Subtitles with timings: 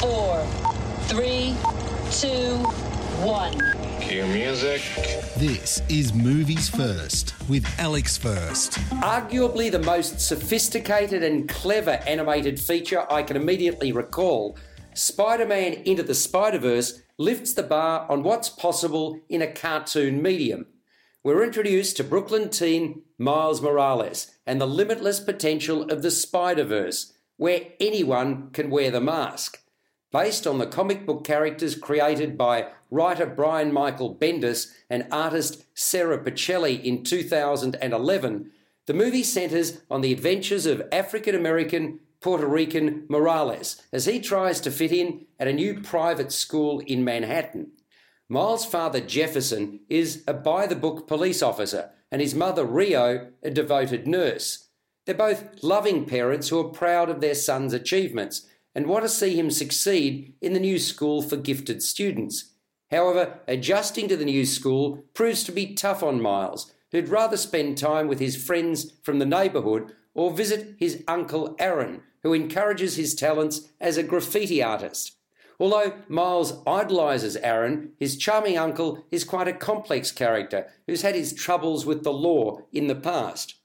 [0.00, 0.42] four,
[1.02, 1.54] three,
[2.10, 2.56] two,
[3.22, 3.52] one.
[4.00, 4.80] Cue music.
[5.36, 8.72] This is Movies First with Alex First.
[9.02, 14.56] Arguably the most sophisticated and clever animated feature I can immediately recall,
[14.94, 20.22] Spider Man Into the Spider Verse lifts the bar on what's possible in a cartoon
[20.22, 20.64] medium.
[21.22, 27.12] We're introduced to Brooklyn teen Miles Morales and the limitless potential of the Spider Verse,
[27.36, 29.58] where anyone can wear the mask.
[30.12, 36.18] Based on the comic book characters created by writer Brian Michael Bendis and artist Sara
[36.18, 38.50] Pichelli in 2011,
[38.86, 44.60] the movie centres on the adventures of African American Puerto Rican Morales as he tries
[44.62, 47.70] to fit in at a new private school in Manhattan.
[48.28, 53.50] Miles' father Jefferson is a by the book police officer and his mother Rio a
[53.50, 54.66] devoted nurse.
[55.06, 59.38] They're both loving parents who are proud of their son's achievements and want to see
[59.38, 62.52] him succeed in the new school for gifted students.
[62.90, 67.78] However, adjusting to the new school proves to be tough on Miles, who'd rather spend
[67.78, 73.14] time with his friends from the neighbourhood or visit his uncle Aaron, who encourages his
[73.14, 75.16] talents as a graffiti artist.
[75.60, 81.34] Although Miles idolises Aaron, his charming uncle is quite a complex character who's had his
[81.34, 83.59] troubles with the law in the past.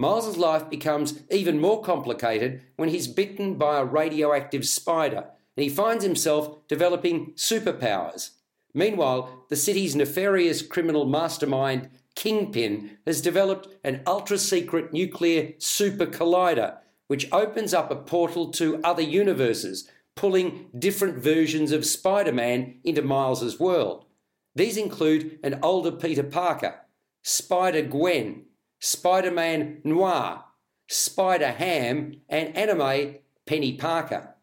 [0.00, 5.26] Miles's life becomes even more complicated when he's bitten by a radioactive spider
[5.58, 8.30] and he finds himself developing superpowers.
[8.72, 16.78] Meanwhile, the city's nefarious criminal mastermind Kingpin has developed an ultra secret nuclear super collider
[17.08, 23.02] which opens up a portal to other universes, pulling different versions of Spider Man into
[23.02, 24.06] Miles's world.
[24.54, 26.76] These include an older Peter Parker,
[27.22, 28.46] Spider Gwen,
[28.82, 30.42] Spider Man Noir,
[30.88, 34.34] Spider Ham, and anime Peni Parker.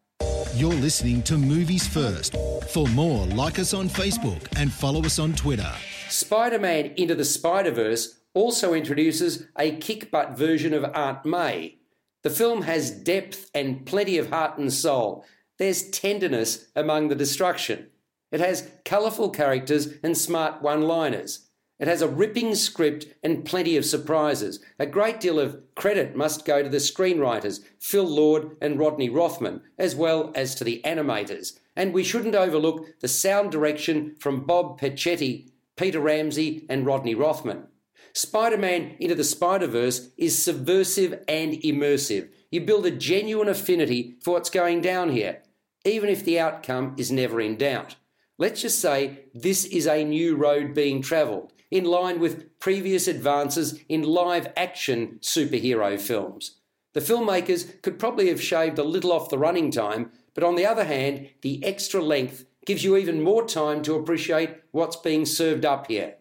[0.54, 2.36] You're listening to Movies First.
[2.70, 5.72] For more, like us on Facebook and follow us on Twitter.
[6.08, 11.78] Spider Man Into the Spider Verse also introduces a kick butt version of Aunt May.
[12.22, 15.24] The film has depth and plenty of heart and soul.
[15.58, 17.88] There's tenderness among the destruction.
[18.30, 21.47] It has colourful characters and smart one liners.
[21.78, 24.58] It has a ripping script and plenty of surprises.
[24.78, 29.62] A great deal of credit must go to the screenwriters, Phil Lord and Rodney Rothman,
[29.78, 31.58] as well as to the animators.
[31.76, 37.68] And we shouldn't overlook the sound direction from Bob Persichetti, Peter Ramsey, and Rodney Rothman.
[38.12, 42.30] Spider Man Into the Spider Verse is subversive and immersive.
[42.50, 45.42] You build a genuine affinity for what's going down here,
[45.84, 47.94] even if the outcome is never in doubt.
[48.40, 53.80] Let's just say this is a new road being travelled, in line with previous advances
[53.88, 56.60] in live action superhero films.
[56.94, 60.66] The filmmakers could probably have shaved a little off the running time, but on the
[60.66, 65.64] other hand, the extra length gives you even more time to appreciate what's being served
[65.64, 66.14] up here.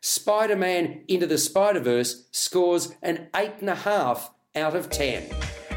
[0.00, 5.28] Spider Man Into the Spider Verse scores an 8.5 out of 10.